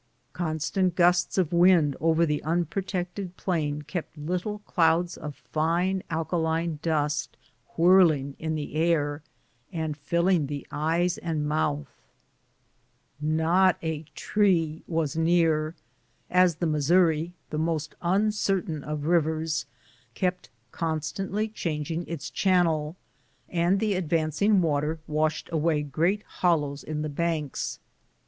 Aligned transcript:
Constant 0.33 0.95
gusts 0.95 1.37
of 1.37 1.53
wind 1.53 1.95
over 1.99 2.25
the 2.25 2.41
unprotected 2.41 3.37
plain 3.37 3.83
kept 3.83 4.17
little 4.17 4.57
clouds 4.65 5.15
of 5.15 5.35
fine 5.35 6.01
alkaline 6.09 6.79
dust 6.81 7.37
whirling 7.77 8.35
in 8.39 8.55
the 8.55 8.73
air 8.73 9.21
and 9.71 9.95
filling 9.95 10.47
the 10.47 10.65
eyes 10.71 11.19
and 11.19 11.47
mouth; 11.47 12.01
not 13.19 13.77
a 13.83 14.01
tree 14.15 14.81
was 14.87 15.15
near, 15.15 15.75
as 16.31 16.55
the 16.55 16.65
Missouri— 16.65 17.35
that 17.51 17.59
most 17.59 17.93
uncertain 18.01 18.83
of 18.83 19.05
rivers— 19.05 19.67
kept 20.15 20.49
constantly 20.71 21.47
changing 21.47 22.07
its 22.07 22.31
chan 22.31 22.65
nel, 22.65 22.95
and 23.49 23.79
the 23.79 23.93
advancing 23.93 24.63
water 24.63 24.97
washed 25.05 25.47
away 25.51 25.83
great 25.83 26.23
hollows 26.23 26.83
in 26.83 27.03
the 27.03 27.07
banks. 27.07 27.77